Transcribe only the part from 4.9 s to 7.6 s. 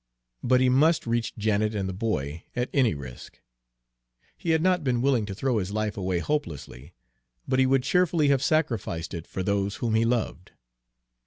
willing to throw his life away hopelessly, but